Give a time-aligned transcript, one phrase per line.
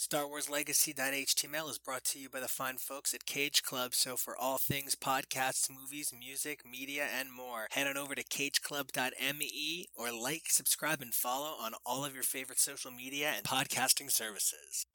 [0.00, 3.92] Star Wars Legacy.html is brought to you by the fine folks at Cage Club.
[3.94, 9.88] So, for all things podcasts, movies, music, media, and more, head on over to cageclub.me
[9.94, 14.86] or like, subscribe, and follow on all of your favorite social media and podcasting services.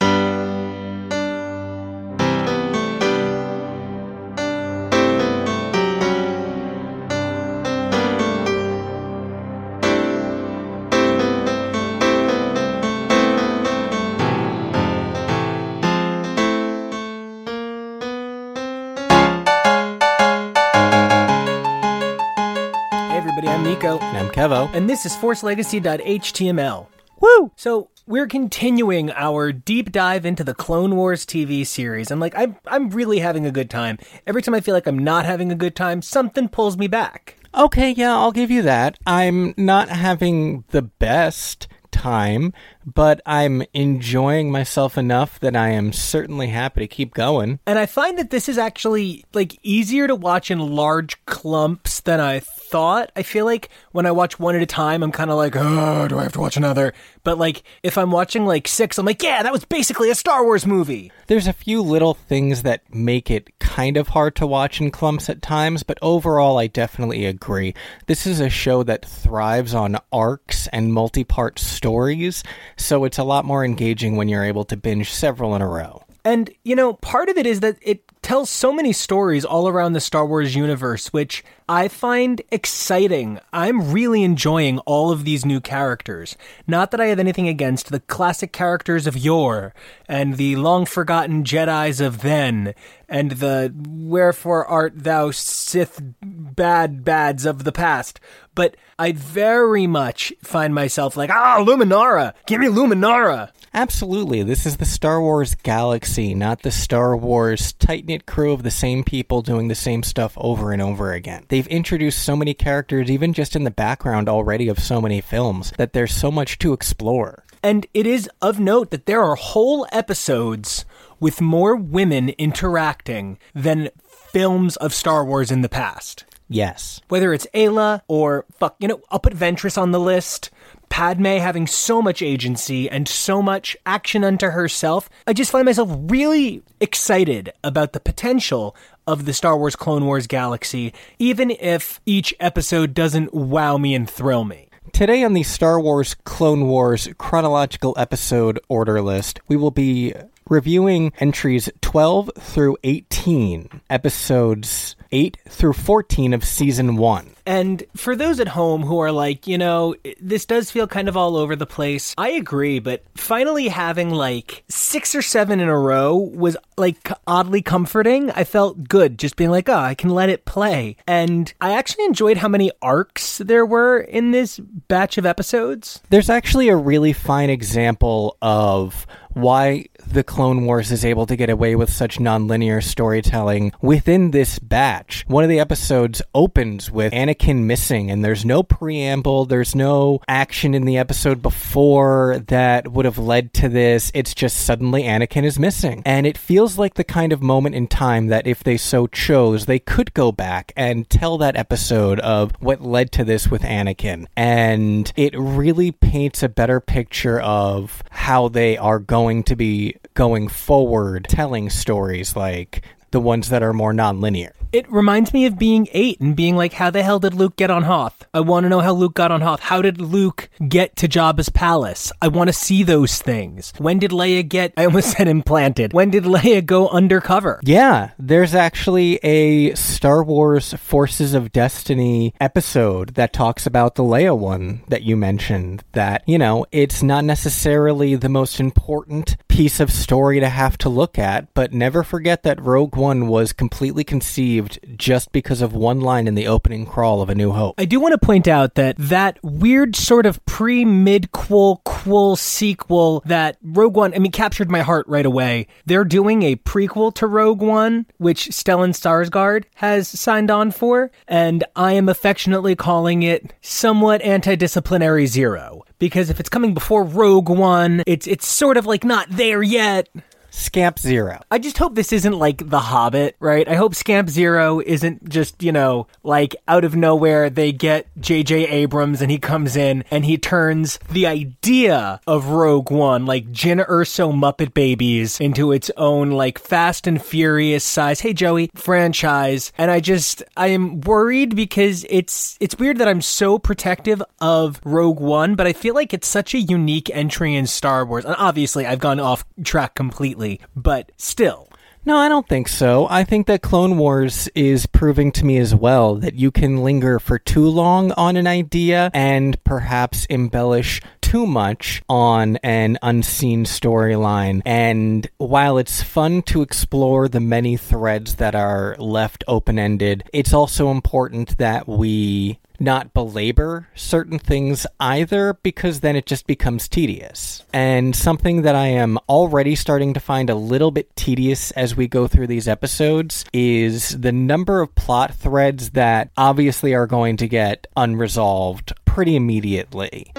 [24.45, 26.85] And this is ForceLegacy.html.
[27.19, 27.51] Woo!
[27.55, 32.11] So we're continuing our deep dive into the Clone Wars TV series.
[32.11, 33.97] I'm like, I'm I'm really having a good time.
[34.27, 37.37] Every time I feel like I'm not having a good time, something pulls me back.
[37.55, 38.99] Okay, yeah, I'll give you that.
[39.07, 42.53] I'm not having the best time,
[42.85, 47.59] but I'm enjoying myself enough that I am certainly happy to keep going.
[47.65, 52.19] And I find that this is actually like easier to watch in large clumps than
[52.19, 53.11] I thought.
[53.15, 56.07] I feel like when I watch one at a time, I'm kind of like, oh,
[56.07, 56.93] do I have to watch another?
[57.23, 60.43] But like if I'm watching like six, I'm like, yeah, that was basically a Star
[60.43, 61.11] Wars movie.
[61.27, 65.29] There's a few little things that make it kind of hard to watch in clumps
[65.29, 67.73] at times, but overall, I definitely agree.
[68.05, 72.43] This is a show that thrives on arcs and multi part stories,
[72.77, 76.03] so it's a lot more engaging when you're able to binge several in a row.
[76.23, 79.93] And, you know, part of it is that it tells so many stories all around
[79.93, 83.39] the Star Wars universe, which I find exciting.
[83.53, 86.35] I'm really enjoying all of these new characters.
[86.65, 89.75] Not that I have anything against the classic characters of yore,
[90.09, 92.73] and the long forgotten Jedi's of then,
[93.07, 98.19] and the wherefore art thou Sith bad bads of the past.
[98.55, 102.33] But I very much find myself like, ah, Luminara!
[102.47, 103.51] Give me Luminara!
[103.73, 104.41] Absolutely.
[104.41, 108.71] This is the Star Wars galaxy, not the Star Wars tight knit crew of the
[108.71, 111.43] same people doing the same stuff over and over again.
[111.49, 115.73] They've introduced so many characters, even just in the background already of so many films,
[115.77, 117.43] that there's so much to explore.
[117.61, 120.85] And it is of note that there are whole episodes
[121.19, 123.89] with more women interacting than
[124.31, 126.23] films of Star Wars in the past.
[126.47, 127.01] Yes.
[127.09, 130.51] Whether it's Ayla or, fuck, you know, I'll put Ventress on the list.
[130.95, 135.09] Padme having so much agency and so much action unto herself.
[135.27, 140.25] I just find myself really excited about the potential of the Star Wars Clone Wars
[140.25, 144.69] galaxy, even if each episode doesn't wow me and thrill me.
[144.93, 150.13] Today on the Star Wars Clone Wars chronological episode order list, we will be
[150.47, 157.34] reviewing entries 12 through 18, episodes 8 through 14 of season 1.
[157.45, 161.15] And for those at home who are like, you know, this does feel kind of
[161.15, 165.77] all over the place, I agree, but finally having like six or seven in a
[165.77, 168.31] row was like oddly comforting.
[168.31, 170.97] I felt good just being like, oh, I can let it play.
[171.07, 176.01] And I actually enjoyed how many arcs there were in this batch of episodes.
[176.09, 181.49] There's actually a really fine example of why the Clone Wars is able to get
[181.49, 185.25] away with such nonlinear storytelling within this batch.
[185.27, 190.73] One of the episodes opens with Anakin missing, and there's no preamble, there's no action
[190.73, 194.11] in the episode before that would have led to this.
[194.13, 196.01] It's just suddenly Anakin is missing.
[196.05, 199.65] And it feels like the kind of moment in time that if they so chose,
[199.65, 204.27] they could go back and tell that episode of what led to this with Anakin.
[204.35, 210.47] And it really paints a better picture of how they are going to be going
[210.47, 212.81] forward telling stories like
[213.11, 214.51] the ones that are more nonlinear.
[214.75, 217.71] It reminds me of being eight and being like, how the hell did Luke get
[217.71, 218.27] on Hoth?
[218.33, 219.61] I want to know how Luke got on Hoth.
[219.61, 222.11] How did Luke get to Jabba's palace?
[222.21, 223.71] I want to see those things.
[223.77, 225.93] When did Leia get, I almost said implanted.
[225.93, 227.61] When did Leia go undercover?
[227.63, 234.37] Yeah, there's actually a Star Wars Forces of Destiny episode that talks about the Leia
[234.37, 235.85] one that you mentioned.
[235.93, 240.89] That, you know, it's not necessarily the most important piece of story to have to
[240.89, 246.01] look at, but never forget that Rogue One was completely conceived just because of one
[246.01, 247.75] line in the opening crawl of A New Hope.
[247.77, 252.35] I do want to point out that that weird sort of pre midquel quel quel
[252.35, 255.67] sequel that Rogue One, I mean, captured my heart right away.
[255.85, 261.63] They're doing a prequel to Rogue One, which Stellan Skarsgård has signed on for, and
[261.75, 265.83] I am affectionately calling it somewhat anti-disciplinary zero.
[265.99, 270.09] Because if it's coming before Rogue One, it's it's sort of like not there yet.
[270.55, 271.41] Scamp Zero.
[271.51, 273.67] I just hope this isn't like The Hobbit, right?
[273.67, 278.67] I hope Scamp Zero isn't just, you know, like out of nowhere they get J.J.
[278.67, 283.85] Abrams and he comes in and he turns the idea of Rogue One, like Jyn
[283.87, 289.71] Erso Muppet Babies, into its own, like, Fast and Furious size, hey Joey, franchise.
[289.77, 294.79] And I just, I am worried because it's, it's weird that I'm so protective of
[294.83, 298.25] Rogue One, but I feel like it's such a unique entry in Star Wars.
[298.25, 300.44] And obviously, I've gone off track completely,
[300.75, 301.69] but still.
[302.07, 303.07] No, I don't think so.
[303.09, 307.17] I think that Clone Wars is proving to me as well that you can linger
[307.17, 314.61] for too long on an idea and perhaps embellish too much on an unseen storyline.
[314.67, 320.53] And while it's fun to explore the many threads that are left open ended, it's
[320.53, 327.63] also important that we not belabor certain things either because then it just becomes tedious.
[327.73, 332.07] And something that I am already starting to find a little bit tedious as we
[332.07, 337.47] go through these episodes is the number of plot threads that obviously are going to
[337.47, 340.31] get unresolved pretty immediately.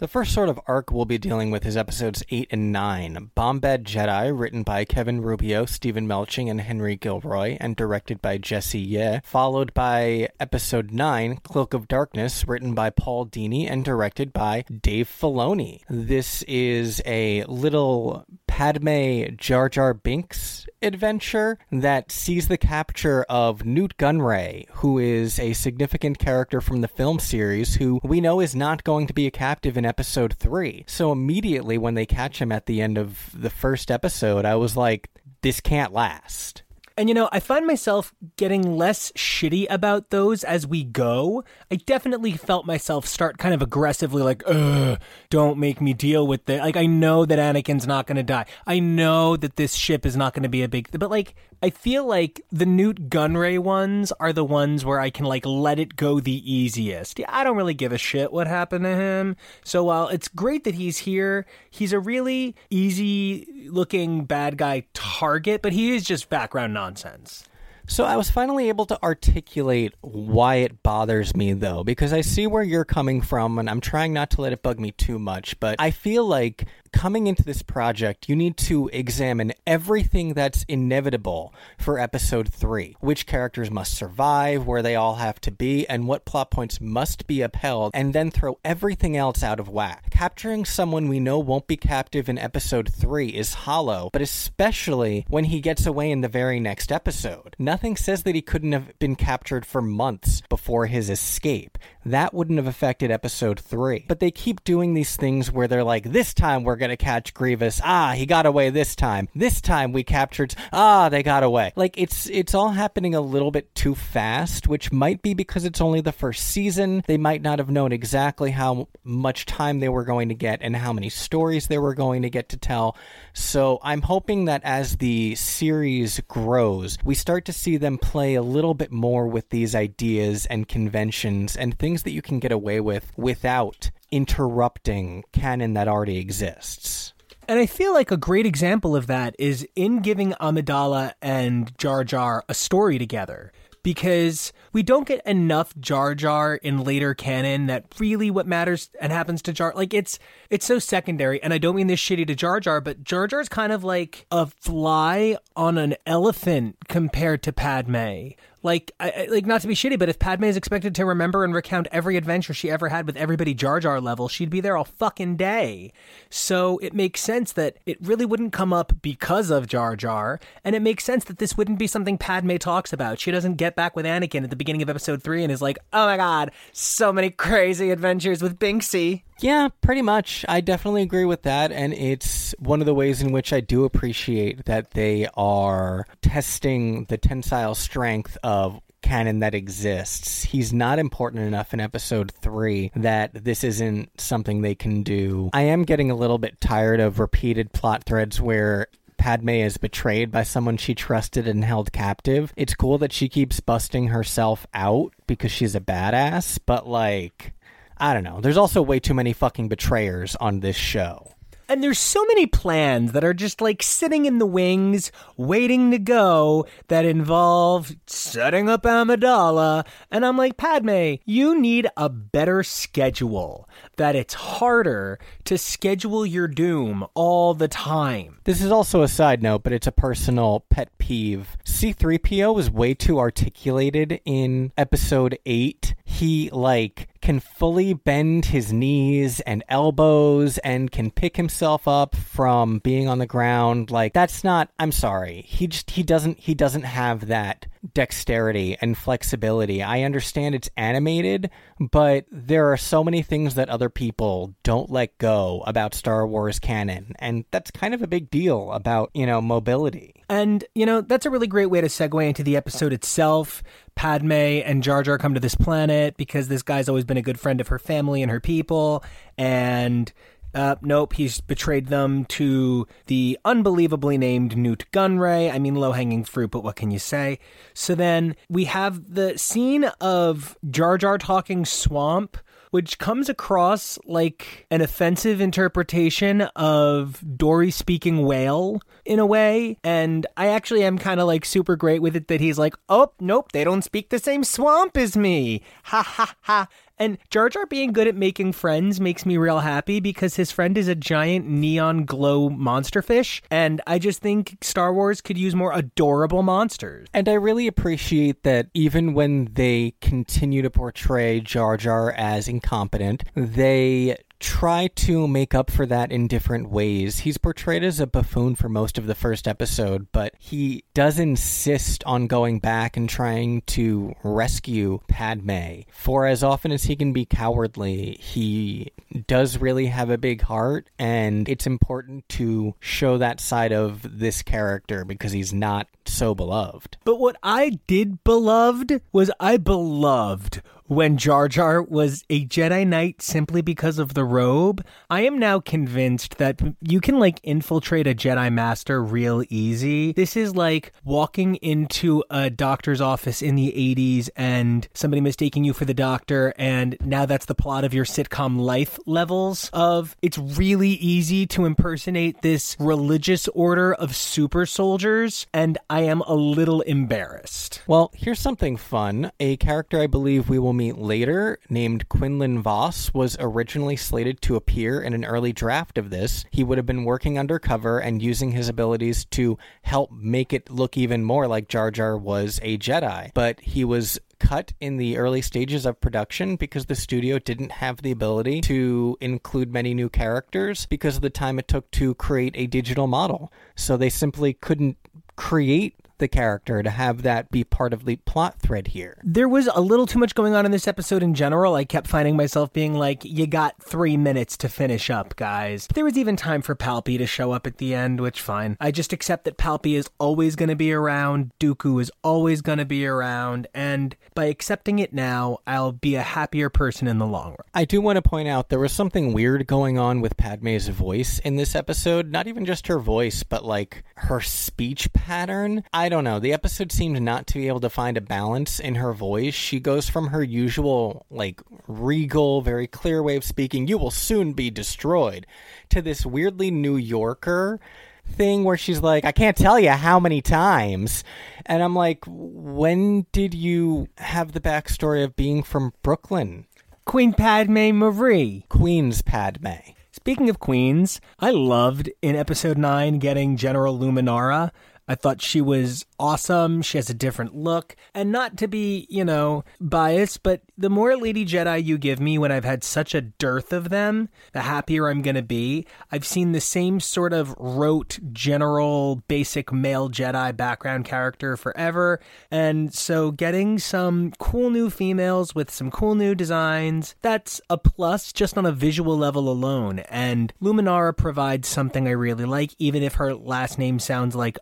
[0.00, 3.32] The first sort of arc we'll be dealing with is episodes 8 and 9.
[3.36, 8.80] Bombad Jedi, written by Kevin Rubio, Stephen Melching, and Henry Gilroy, and directed by Jesse
[8.80, 9.20] Yeh.
[9.22, 15.06] Followed by episode 9, Cloak of Darkness, written by Paul Dini and directed by Dave
[15.06, 15.82] Filoni.
[15.90, 23.96] This is a little Padme Jar Jar Binks adventure that sees the capture of Nute
[23.98, 28.84] Gunray, who is a significant character from the film series who we know is not
[28.84, 30.84] going to be a captive in episode 3.
[30.86, 34.76] So immediately when they catch him at the end of the first episode, I was
[34.76, 35.10] like,
[35.42, 36.62] this can't last.
[36.96, 41.42] And you know, I find myself getting less shitty about those as we go.
[41.72, 46.48] I definitely felt myself start kind of aggressively like, ugh, don't make me deal with
[46.48, 46.60] it.
[46.60, 48.44] Like, I know that Anakin's not going to die.
[48.64, 51.70] I know that this ship is not going to be a big, but like, I
[51.70, 55.94] feel like the Nute Gunray ones are the ones where I can like let it
[55.96, 57.18] go the easiest.
[57.18, 59.36] Yeah, I don't really give a shit what happened to him.
[59.62, 65.60] So while it's great that he's here, he's a really easy looking bad guy target,
[65.60, 67.44] but he is just background nonsense.
[67.86, 72.46] So I was finally able to articulate why it bothers me though, because I see
[72.46, 75.58] where you're coming from and I'm trying not to let it bug me too much,
[75.58, 81.54] but I feel like coming into this project, you need to examine everything that's inevitable
[81.78, 82.96] for episode 3.
[83.00, 87.26] Which characters must survive, where they all have to be, and what plot points must
[87.26, 90.10] be upheld, and then throw everything else out of whack.
[90.10, 95.44] Capturing someone we know won't be captive in episode 3 is hollow, but especially when
[95.44, 97.54] he gets away in the very next episode.
[97.58, 101.78] Nothing says that he couldn't have been captured for months before his escape.
[102.04, 104.06] That wouldn't have affected episode 3.
[104.08, 107.32] But they keep doing these things where they're like, this time we're going to catch
[107.32, 107.80] Grievous.
[107.84, 109.28] Ah, he got away this time.
[109.36, 110.56] This time we captured.
[110.72, 111.72] Ah, they got away.
[111.76, 115.80] Like it's it's all happening a little bit too fast, which might be because it's
[115.80, 117.04] only the first season.
[117.06, 120.74] They might not have known exactly how much time they were going to get and
[120.74, 122.96] how many stories they were going to get to tell.
[123.32, 128.42] So I'm hoping that as the series grows, we start to see them play a
[128.42, 132.80] little bit more with these ideas and conventions and things that you can get away
[132.80, 137.14] with without interrupting canon that already exists.
[137.50, 142.04] And I feel like a great example of that is in giving Amidala and Jar
[142.04, 143.52] Jar a story together.
[143.82, 149.10] Because we don't get enough Jar Jar in later canon that really what matters and
[149.10, 150.18] happens to Jar like it's
[150.50, 153.48] it's so secondary and I don't mean this shitty to Jar Jar but Jar Jar's
[153.48, 159.62] kind of like a fly on an elephant compared to Padme like, I, like not
[159.62, 162.70] to be shitty, but if Padme is expected to remember and recount every adventure she
[162.70, 165.92] ever had with everybody Jar Jar level, she'd be there all fucking day.
[166.28, 170.76] So it makes sense that it really wouldn't come up because of Jar Jar, and
[170.76, 173.18] it makes sense that this wouldn't be something Padme talks about.
[173.18, 175.78] She doesn't get back with Anakin at the beginning of episode three and is like,
[175.92, 180.44] "Oh my god, so many crazy adventures with Binksy." Yeah, pretty much.
[180.48, 181.72] I definitely agree with that.
[181.72, 187.04] And it's one of the ways in which I do appreciate that they are testing
[187.06, 190.44] the tensile strength of canon that exists.
[190.44, 195.50] He's not important enough in episode 3 that this isn't something they can do.
[195.52, 200.30] I am getting a little bit tired of repeated plot threads where Padme is betrayed
[200.30, 202.52] by someone she trusted and held captive.
[202.56, 207.52] It's cool that she keeps busting herself out because she's a badass, but like
[208.00, 208.40] I don't know.
[208.40, 211.34] There's also way too many fucking betrayers on this show.
[211.68, 216.00] And there's so many plans that are just like sitting in the wings, waiting to
[216.00, 219.86] go, that involve setting up Amidala.
[220.10, 223.68] And I'm like, Padme, you need a better schedule.
[223.98, 228.40] That it's harder to schedule your doom all the time.
[228.42, 231.56] This is also a side note, but it's a personal pet peeve.
[231.64, 235.94] C3PO was way too articulated in episode 8.
[236.04, 242.78] He, like, can fully bend his knees and elbows and can pick himself up from
[242.78, 243.90] being on the ground.
[243.90, 245.42] Like that's not I'm sorry.
[245.46, 249.82] He just he doesn't he doesn't have that dexterity and flexibility.
[249.82, 255.16] I understand it's animated but there are so many things that other people don't let
[255.18, 257.14] go about Star Wars canon.
[257.18, 261.26] And that's kind of a big deal about you know mobility and, you know, that's
[261.26, 263.64] a really great way to segue into the episode itself.
[263.96, 267.40] Padme and Jar Jar come to this planet because this guy's always been a good
[267.40, 269.02] friend of her family and her people.
[269.36, 270.12] And
[270.54, 275.52] uh, nope, he's betrayed them to the unbelievably named Nute Gunray.
[275.52, 277.40] I mean, low hanging fruit, but what can you say?
[277.74, 282.36] So then we have the scene of Jar Jar talking swamp
[282.70, 289.76] which comes across like an offensive interpretation of Dory speaking whale in a way.
[289.82, 293.12] And I actually am kind of like super great with it that he's like, oh,
[293.20, 295.62] nope, they don't speak the same swamp as me.
[295.84, 296.68] Ha ha ha.
[297.00, 300.76] And Jar Jar being good at making friends makes me real happy because his friend
[300.76, 303.42] is a giant neon glow monster fish.
[303.50, 307.08] And I just think Star Wars could use more adorable monsters.
[307.14, 313.24] And I really appreciate that even when they continue to portray Jar Jar as incompetent,
[313.34, 317.20] they try to make up for that in different ways.
[317.20, 322.02] He's portrayed as a buffoon for most of the first episode, but he does insist
[322.04, 325.82] on going back and trying to rescue Padme.
[325.92, 328.92] For as often as he can be cowardly, he
[329.26, 334.42] does really have a big heart, and it's important to show that side of this
[334.42, 336.96] character because he's not so beloved.
[337.04, 343.22] But what I did beloved was I beloved when Jar Jar was a Jedi Knight
[343.22, 344.84] simply because of the robe.
[345.08, 350.12] I am now convinced that you can like infiltrate a Jedi Master real easy.
[350.12, 355.72] This is like walking into a doctor's office in the 80s and somebody mistaking you
[355.74, 360.38] for the doctor, and now that's the plot of your sitcom life levels of it's
[360.38, 366.80] really easy to impersonate this religious order of super soldiers, and I am a little
[366.80, 367.82] embarrassed.
[367.86, 369.30] Well, here's something fun.
[369.38, 374.56] A character I believe we will meet later, named Quinlan Vos, was originally slated to
[374.56, 376.46] appear in an early draft of this.
[376.50, 380.96] He would have been working undercover and using his abilities to help make it look
[380.96, 383.30] even more like Jar Jar was a Jedi.
[383.34, 388.00] But he was cut in the early stages of production because the studio didn't have
[388.00, 392.54] the ability to include many new characters because of the time it took to create
[392.56, 393.52] a digital model.
[393.76, 394.96] So they simply couldn't
[395.36, 399.20] create the character to have that be part of the plot thread here.
[399.24, 401.74] There was a little too much going on in this episode in general.
[401.74, 405.88] I kept finding myself being like, you got three minutes to finish up, guys.
[405.92, 408.76] There was even time for Palpy to show up at the end, which fine.
[408.80, 412.78] I just accept that Palpy is always going to be around, Dooku is always going
[412.78, 417.26] to be around, and by accepting it now, I'll be a happier person in the
[417.26, 417.56] long run.
[417.74, 421.38] I do want to point out there was something weird going on with Padme's voice
[421.40, 422.30] in this episode.
[422.30, 425.82] Not even just her voice, but like her speech pattern.
[425.92, 426.38] I don't know.
[426.38, 429.54] The episode seemed not to be able to find a balance in her voice.
[429.54, 434.52] She goes from her usual, like, regal, very clear way of speaking, you will soon
[434.52, 435.46] be destroyed,
[435.88, 437.80] to this weirdly New Yorker
[438.26, 441.24] thing where she's like, I can't tell you how many times.
[441.66, 446.66] And I'm like, when did you have the backstory of being from Brooklyn?
[447.06, 448.64] Queen Padme Marie.
[448.68, 449.94] Queen's Padme.
[450.12, 454.70] Speaking of queens, I loved in episode 9 getting General Luminara.
[455.10, 456.82] I thought she was awesome.
[456.82, 457.96] She has a different look.
[458.14, 462.38] And not to be, you know, biased, but the more Lady Jedi you give me
[462.38, 465.84] when I've had such a dearth of them, the happier I'm going to be.
[466.12, 472.20] I've seen the same sort of rote, general, basic male Jedi background character forever.
[472.48, 478.32] And so getting some cool new females with some cool new designs, that's a plus
[478.32, 479.98] just on a visual level alone.
[480.08, 484.56] And Luminara provides something I really like, even if her last name sounds like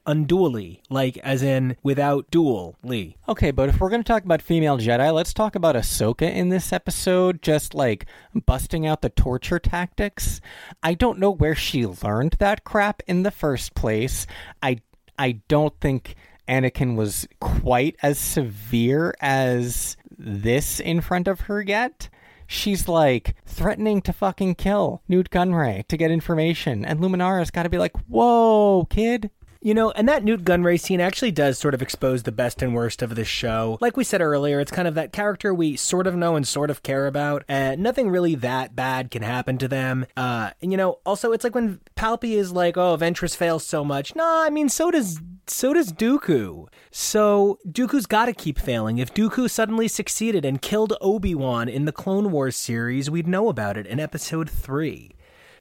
[0.47, 3.17] Undo like as in without dual Lee.
[3.29, 6.49] Okay, but if we're going to talk about female Jedi, let's talk about Ahsoka in
[6.49, 8.07] this episode, just like
[8.47, 10.41] busting out the torture tactics.
[10.83, 14.27] I don't know where she learned that crap in the first place.
[14.63, 14.81] I
[15.19, 16.15] I don't think
[16.49, 22.09] Anakin was quite as severe as this in front of her yet
[22.49, 26.85] she's like threatening to fucking kill Nute Gunray to get information.
[26.85, 29.31] And Luminara's got to be like, whoa, kid.
[29.61, 32.75] You know, and that Nute Gunray scene actually does sort of expose the best and
[32.75, 33.77] worst of this show.
[33.81, 36.71] Like we said earlier, it's kind of that character we sort of know and sort
[36.71, 40.07] of care about, and nothing really that bad can happen to them.
[40.17, 43.85] Uh, and you know, also it's like when Palpy is like, "Oh, Ventress fails so
[43.85, 46.69] much." Nah, I mean, so does so does Dooku.
[46.93, 48.99] So Dooku's got to keep failing.
[48.99, 53.49] If Dooku suddenly succeeded and killed Obi Wan in the Clone Wars series, we'd know
[53.49, 55.13] about it in Episode Three.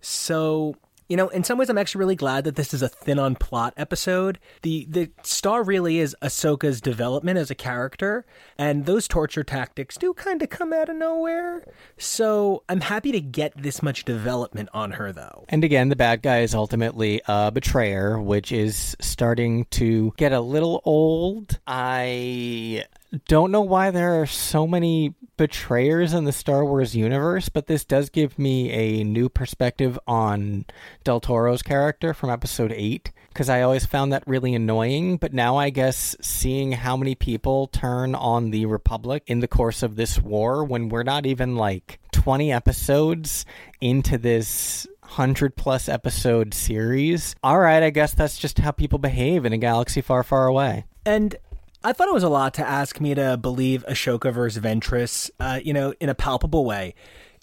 [0.01, 0.75] So
[1.07, 3.35] you know, in some ways, I'm actually really glad that this is a thin on
[3.35, 4.39] plot episode.
[4.61, 8.25] The the star really is Ahsoka's development as a character,
[8.57, 11.65] and those torture tactics do kind of come out of nowhere.
[11.97, 15.45] So I'm happy to get this much development on her, though.
[15.49, 20.41] And again, the bad guy is ultimately a betrayer, which is starting to get a
[20.41, 21.59] little old.
[21.65, 22.83] I
[23.25, 27.85] don't know why there are so many betrayers in the Star Wars universe, but this
[27.85, 30.65] does give me a new perspective on
[31.03, 35.17] Del Toro's character from episode 8 because I always found that really annoying.
[35.17, 39.83] But now I guess seeing how many people turn on the Republic in the course
[39.83, 43.45] of this war when we're not even like 20 episodes
[43.79, 47.35] into this 100 plus episode series.
[47.43, 50.85] All right, I guess that's just how people behave in a galaxy far, far away.
[51.05, 51.35] And
[51.84, 55.60] I thought it was a lot to ask me to believe Ahsoka versus Ventress, uh,
[55.63, 56.96] you know, in a palpable way,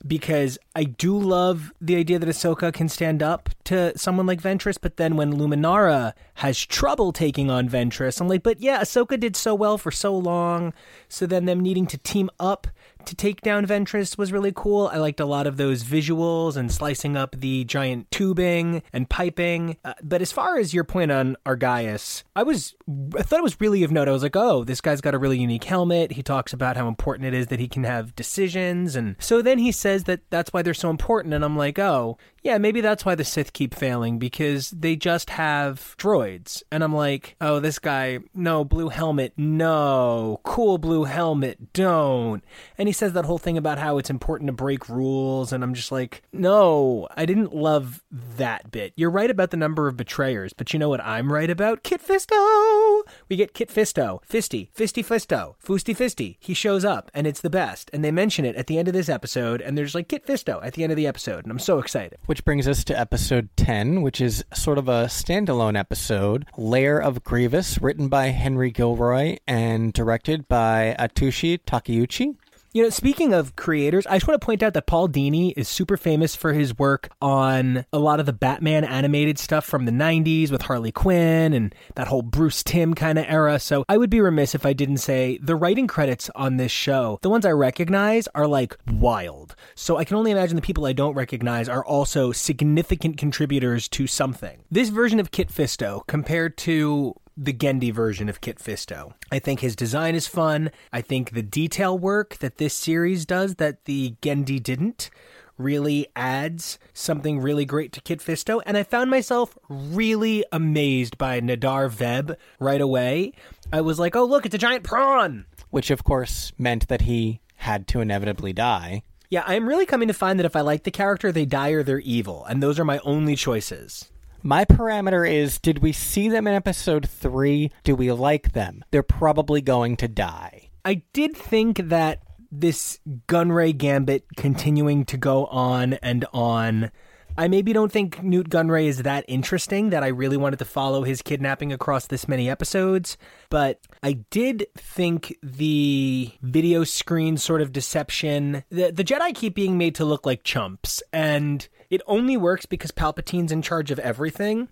[0.07, 4.77] because I do love the idea that Ahsoka can stand up to someone like Ventress,
[4.81, 9.37] but then when Luminara has trouble taking on Ventress, I'm like, but yeah, Ahsoka did
[9.37, 10.75] so well for so long,
[11.09, 12.67] so then them needing to team up
[13.07, 14.89] to take down Ventress was really cool.
[14.93, 19.77] I liked a lot of those visuals and slicing up the giant tubing and piping.
[19.85, 22.75] Uh, but as far as your point on Argyus, I was
[23.17, 24.09] I thought it was really of note.
[24.09, 26.13] I was like, oh, this guy's got a really unique helmet.
[26.13, 29.59] He talks about how important it is that he can have decisions, and so then
[29.59, 31.35] he says that that's why they're so important.
[31.35, 35.31] And I'm like, oh, yeah, maybe that's why the Sith keep failing because they just
[35.31, 36.63] have droids.
[36.71, 42.45] And I'm like, oh, this guy, no, blue helmet, no, cool blue helmet, don't.
[42.77, 45.55] And he says that whole thing about how it's important to break rules.
[45.55, 48.93] And I'm just like, no, I didn't love that bit.
[48.95, 51.83] You're right about the number of betrayers, but you know what I'm right about?
[51.83, 53.01] Kit Fisto!
[53.31, 56.37] We get Kit Fisto, Fisty, Fisty Fisto, Fusty Fisty.
[56.41, 57.89] He shows up and it's the best.
[57.95, 59.63] And they mention it at the end of this episode.
[59.63, 61.45] And there's like Kit Fisto at the end of the episode.
[61.45, 62.19] And I'm so excited.
[62.35, 67.23] Which brings us to episode 10, which is sort of a standalone episode Lair of
[67.23, 72.35] Grievous, written by Henry Gilroy and directed by Atsushi Takeuchi.
[72.75, 75.69] You know, speaking of creators, I just want to point out that Paul Dini is
[75.69, 79.93] super famous for his work on a lot of the Batman animated stuff from the
[79.93, 83.61] 90s with Harley Quinn and that whole Bruce Timm kind of era.
[83.61, 87.21] So I would be remiss if I didn't say the writing credits on this show,
[87.23, 89.55] the ones I recognize are like wild.
[89.77, 94.09] So I can only imagine the people I don't recognize are also significant contributors to
[94.09, 94.65] something.
[94.69, 99.15] This version of Kit Fisto compared to the Genndy version of Kit Fisto.
[99.31, 100.71] I think his design is fun.
[100.93, 105.11] I think the detail work that this series does that the Genndy didn't
[105.57, 108.61] really adds something really great to Kit Fisto.
[108.67, 113.33] And I found myself really amazed by Nahdar Vebb right away.
[113.73, 115.47] I was like, oh, look, it's a giant prawn.
[115.71, 119.03] Which, of course, meant that he had to inevitably die.
[119.31, 121.83] Yeah, I'm really coming to find that if I like the character, they die or
[121.83, 122.45] they're evil.
[122.45, 124.11] And those are my only choices.
[124.47, 127.73] My parameter is did we see them in episode 3?
[127.83, 128.85] Do we like them?
[128.91, 130.69] They're probably going to die.
[130.85, 132.21] I did think that
[132.53, 136.91] this Gunray gambit continuing to go on and on.
[137.39, 141.05] I maybe don't think Nute Gunray is that interesting that I really wanted to follow
[141.05, 143.17] his kidnapping across this many episodes,
[143.49, 149.79] but I did think the video screen sort of deception, the, the Jedi keep being
[149.79, 154.69] made to look like chumps, and it only works because Palpatine's in charge of everything.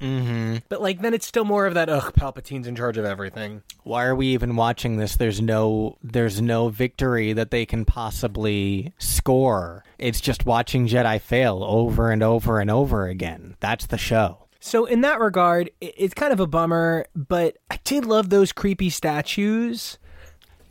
[0.00, 0.56] Mm-hmm.
[0.68, 3.62] But like then it's still more of that ugh Palpatine's in charge of everything.
[3.82, 5.16] Why are we even watching this?
[5.16, 9.84] There's no there's no victory that they can possibly score.
[9.98, 13.56] It's just watching Jedi fail over and over and over again.
[13.60, 14.46] That's the show.
[14.60, 18.90] So in that regard, it's kind of a bummer, but I did love those creepy
[18.90, 19.98] statues.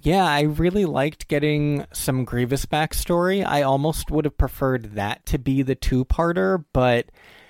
[0.05, 3.43] Yeah, I really liked getting some Grievous backstory.
[3.43, 7.07] I almost would have preferred that to be the two-parter, but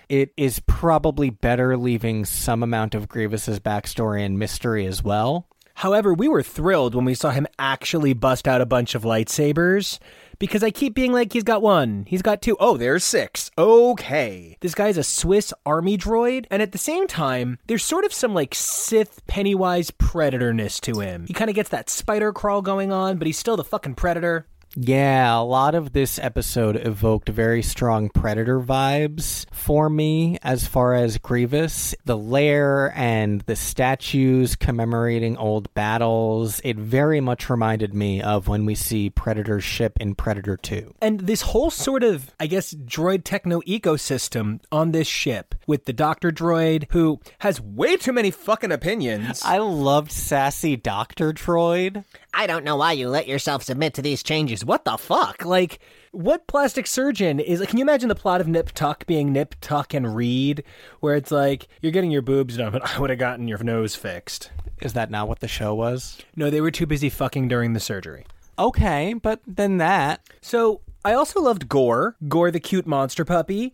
[0.08, 5.50] it is probably better leaving some amount of Grievous's backstory and mystery as well.
[5.74, 10.00] However, we were thrilled when we saw him actually bust out a bunch of lightsabers
[10.39, 12.58] because I keep being like, he's got one, he's got two.
[12.60, 13.52] Oh, there's six.
[13.58, 14.58] Okay.
[14.62, 18.34] This guy's a Swiss army droid, and at the same time, there's sort of some
[18.34, 21.26] like Sith Pennywise predatorness to him.
[21.28, 24.48] He kind of gets that spider crawl going on, but he's still the fucking predator.
[24.78, 30.94] Yeah, a lot of this episode evoked very strong Predator vibes for me as far
[30.94, 31.96] as Grievous.
[32.04, 38.66] The lair and the statues commemorating old battles, it very much reminded me of when
[38.66, 40.96] we see Predator's ship in Predator 2.
[41.02, 45.94] And this whole sort of, I guess, droid techno ecosystem on this ship with the
[45.94, 49.42] Doctor Droid, who has way too many fucking opinions.
[49.46, 52.04] I loved sassy Doctor Droid.
[52.38, 54.65] I don't know why you let yourself submit to these changes.
[54.65, 55.45] What the fuck?
[55.45, 55.80] Like,
[56.12, 59.56] what plastic surgeon is like, can you imagine the plot of Nip Tuck being Nip
[59.62, 60.65] Tuck and Reed,
[61.00, 63.95] where it's like, you're getting your boobs done, but I would have gotten your nose
[63.95, 64.52] fixed?
[64.82, 66.17] Is that not what the show was?
[66.36, 68.26] No, they were too busy fucking during the surgery.
[68.60, 70.19] Okay, but then that.
[70.41, 73.74] So, I also loved Gore, Gore the cute monster puppy.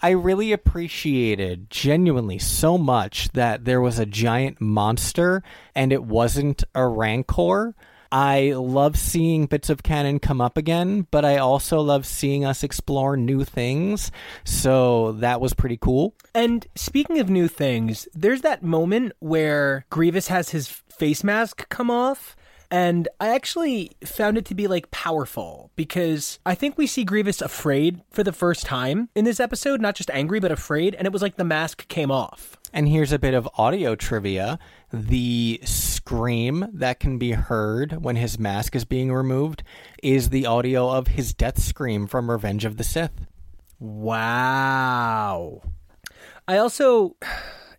[0.00, 5.42] I really appreciated genuinely so much that there was a giant monster
[5.74, 7.74] and it wasn't a rancor.
[8.10, 12.62] I love seeing bits of canon come up again, but I also love seeing us
[12.62, 14.10] explore new things.
[14.44, 16.14] So that was pretty cool.
[16.34, 21.90] And speaking of new things, there's that moment where Grievous has his face mask come
[21.90, 22.36] off.
[22.70, 27.40] And I actually found it to be like powerful because I think we see Grievous
[27.40, 30.94] afraid for the first time in this episode, not just angry, but afraid.
[30.94, 32.57] And it was like the mask came off.
[32.72, 34.58] And here's a bit of audio trivia.
[34.92, 39.62] The scream that can be heard when his mask is being removed
[40.02, 43.26] is the audio of his death scream from Revenge of the Sith.
[43.78, 45.62] Wow.
[46.46, 47.16] I also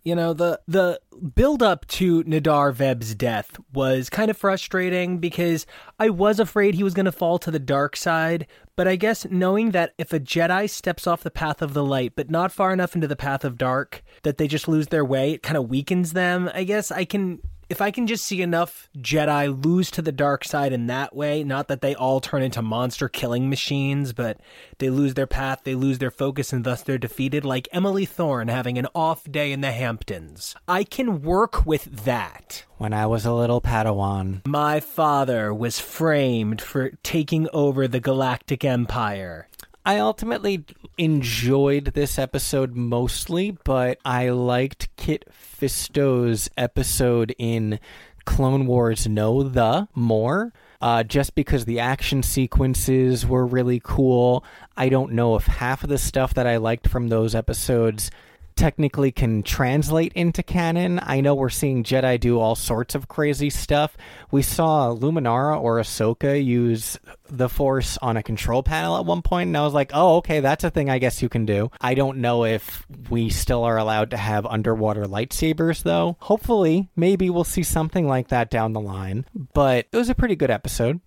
[0.03, 0.99] you know, the the
[1.35, 5.65] build up to Nahdar Vebb's death was kind of frustrating because
[5.99, 8.47] I was afraid he was going to fall to the dark side,
[8.79, 12.13] but I guess knowing that if a Jedi steps off the path of the light
[12.15, 15.33] but not far enough into the path of dark that they just lose their way,
[15.33, 16.49] it kind of weakens them.
[16.53, 20.43] I guess I can if I can just see enough Jedi lose to the dark
[20.43, 24.39] side in that way, not that they all turn into monster killing machines, but
[24.79, 28.47] they lose their path, they lose their focus, and thus they're defeated, like Emily Thorne
[28.47, 30.55] having an off day in the Hamptons.
[30.67, 32.65] I can work with that.
[32.77, 38.65] When I was a little Padawan, My father was framed for taking over the Galactic
[38.65, 39.47] Empire.
[39.85, 40.65] I ultimately
[40.97, 47.79] enjoyed this episode mostly, but I liked Kit Fisto's episode in
[48.25, 50.53] Clone Wars No The more.
[50.81, 54.45] Uh, just because the action sequences were really cool.
[54.77, 58.11] I don't know if half of the stuff that I liked from those episodes
[58.59, 60.99] technically can translate into canon.
[61.01, 63.95] I know we're seeing Jedi do all sorts of crazy stuff.
[64.31, 69.47] We saw Luminara or Ahsoka use the Force on a control panel at one point,
[69.47, 71.71] and I was like, oh, okay, that's a thing I guess you can do.
[71.79, 76.17] I don't know if we still are allowed to have underwater lightsabers, though.
[76.19, 79.25] Hopefully, maybe we'll see something like that down the line.
[79.53, 80.99] But it was a pretty good episode.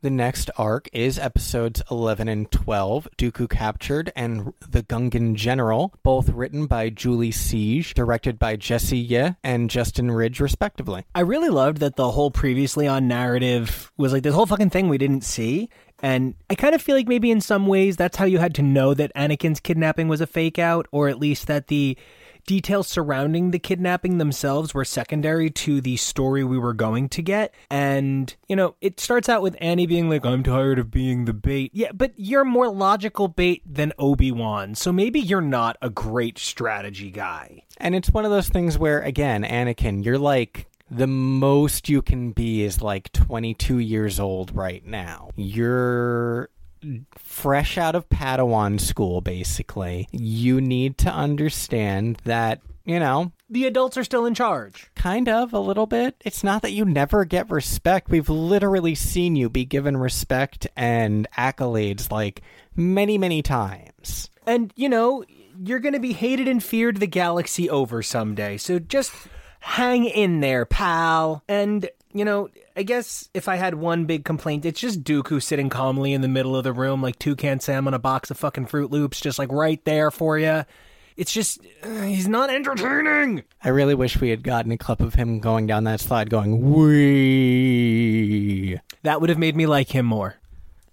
[0.00, 6.28] The next arc is episodes 11 and 12, Dooku Captured and The Gungan General, both
[6.28, 11.04] written by Julie Siege, directed by Jesse Yeh and Justin Ridge, respectively.
[11.16, 14.88] I really loved that the whole previously on narrative was like this whole fucking thing
[14.88, 15.68] we didn't see.
[16.00, 18.62] And I kind of feel like maybe in some ways that's how you had to
[18.62, 21.98] know that Anakin's kidnapping was a fake out, or at least that the
[22.48, 27.52] details surrounding the kidnapping themselves were secondary to the story we were going to get.
[27.70, 31.34] And, you know, it starts out with Annie being like, I'm tired of being the
[31.34, 31.72] bait.
[31.74, 34.74] Yeah, but you're more logical bait than Obi Wan.
[34.74, 37.64] So maybe you're not a great strategy guy.
[37.76, 42.32] And it's one of those things where, again, Anakin, you're like, the most you can
[42.32, 45.28] be is like 22 years old right now.
[45.36, 46.48] You're
[47.16, 50.08] fresh out of Padawan school, basically.
[50.12, 54.90] You need to understand that, you know, The adults are still in charge.
[54.94, 56.16] kind of a little bit.
[56.24, 58.10] It's not that you never get respect.
[58.10, 62.42] We've literally seen you be given respect and accolades like
[62.76, 64.30] many, many times.
[64.46, 65.24] And, you know,
[65.62, 68.56] you're going to be hated and feared the galaxy over someday.
[68.56, 69.12] So just
[69.60, 71.42] hang in there, pal.
[71.48, 75.68] And, you know, I guess if I had one big complaint, it's just Dooku sitting
[75.68, 78.66] calmly in the middle of the room like Toucan Sam on a box of fucking
[78.66, 80.64] Fruit Loops, just like right there for you.
[81.16, 83.44] It's just, uh, he's not entertaining.
[83.62, 86.72] I really wish we had gotten a clip of him going down that slide going,
[86.72, 87.58] wee.
[89.02, 90.36] That would have made me like him more.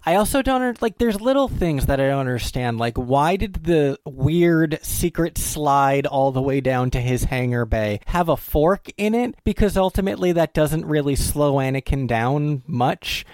[0.08, 0.98] I also don't like.
[0.98, 2.78] There's little things that I don't understand.
[2.78, 7.98] Like, why did the weird secret slide all the way down to his hangar bay
[8.06, 9.34] have a fork in it?
[9.42, 13.26] Because ultimately, that doesn't really slow Anakin down much.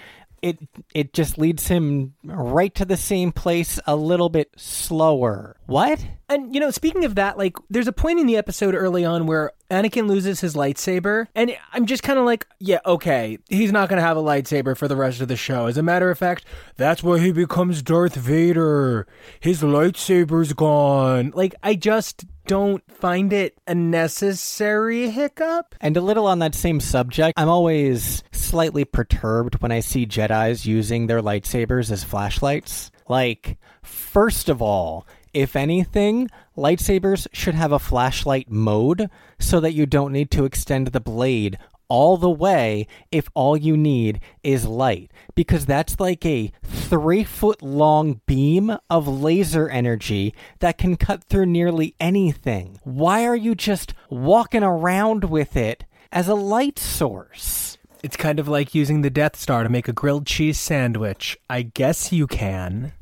[0.42, 0.59] It
[0.92, 5.57] it just leads him right to the same place a little bit slower.
[5.66, 6.05] What?
[6.28, 9.26] And you know, speaking of that, like there's a point in the episode early on
[9.26, 13.88] where Anakin loses his lightsaber, and I'm just kind of like, yeah, okay, he's not
[13.88, 15.66] gonna have a lightsaber for the rest of the show.
[15.66, 16.44] As a matter of fact,
[16.76, 19.07] that's why he becomes Darth Vader.
[19.40, 21.33] His lightsaber's gone.
[21.35, 25.74] Like I just don't find it a necessary hiccup.
[25.81, 30.66] And a little on that same subject, I'm always slightly perturbed when I see Jedi's
[30.66, 32.90] using their lightsabers as flashlights.
[33.09, 39.87] Like, first of all, if anything, lightsabers should have a flashlight mode so that you
[39.87, 41.59] don't need to extend the blade
[41.92, 45.11] all the way if all you need is light.
[45.35, 51.44] Because that's like a three foot long beam of laser energy that can cut through
[51.44, 52.81] nearly anything.
[52.83, 57.76] Why are you just walking around with it as a light source?
[58.02, 61.37] It's kind of like using the Death Star to make a grilled cheese sandwich.
[61.50, 62.94] I guess you can.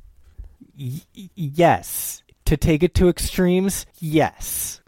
[0.77, 1.03] Y-
[1.37, 2.25] yes.
[2.47, 4.81] To take it to extremes, yes.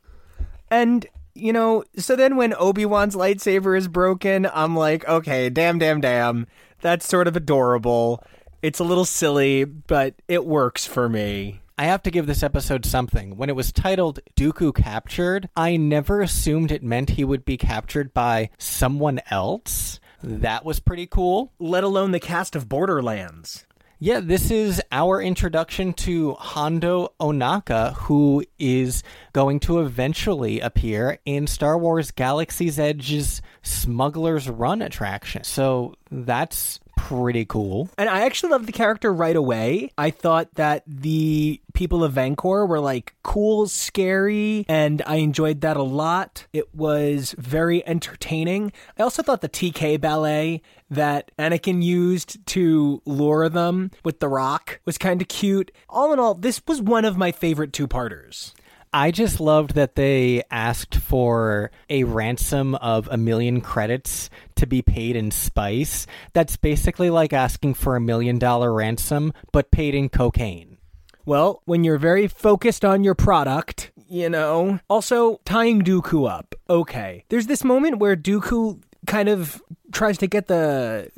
[0.72, 5.78] And you know, so then when Obi Wan's lightsaber is broken, I'm like, okay, damn,
[5.78, 6.46] damn, damn.
[6.80, 8.22] That's sort of adorable.
[8.62, 11.60] It's a little silly, but it works for me.
[11.78, 13.36] I have to give this episode something.
[13.36, 18.12] When it was titled Dooku Captured, I never assumed it meant he would be captured
[18.12, 19.98] by someone else.
[20.22, 21.52] That was pretty cool.
[21.58, 23.66] Let alone the cast of Borderlands.
[24.04, 31.46] Yeah, this is our introduction to Hondo Ohnaka, who is going to eventually appear in
[31.46, 35.44] Star Wars Galaxy's Edge's Smuggler's Run attraction.
[35.44, 37.88] So that's pretty cool.
[37.98, 39.90] And I actually loved the character right away.
[39.98, 45.76] I thought that the people of Vanqor were like cool, scary, and I enjoyed that
[45.76, 46.46] a lot.
[46.52, 48.72] It was very entertaining.
[48.98, 54.80] I also thought the TK ballet that Anakin used to lure them with the rock
[54.84, 55.72] was kind of cute.
[55.88, 58.54] All in all, this was one of my favorite two parters.
[58.92, 64.82] I just loved that they asked for a ransom of a million credits to be
[64.82, 66.06] paid in spice.
[66.34, 70.76] That's basically like asking for a million dollar ransom, but paid in cocaine.
[71.24, 74.80] Well, when you're very focused on your product, you know.
[74.90, 76.54] Also, tying Dooku up.
[76.68, 77.24] Okay.
[77.30, 81.10] There's this moment where Dooku kind of tries to get the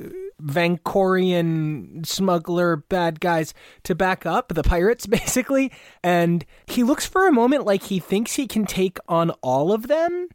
[0.45, 3.55] Vanqorian smuggler bad guys
[3.85, 8.35] to back up, the pirates basically, and he looks for a moment like he thinks
[8.35, 10.29] he can take on all of them.